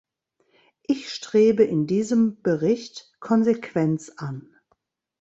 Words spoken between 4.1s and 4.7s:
an.